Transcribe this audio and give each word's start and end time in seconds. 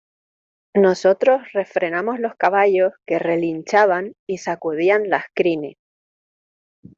nosotros 0.73 1.41
refrenamos 1.53 2.19
los 2.19 2.33
caballos 2.33 2.91
que 3.05 3.19
relinchaban 3.19 4.15
y 4.25 4.39
sacudían 4.39 5.11
las 5.11 5.25
crines. 5.35 5.75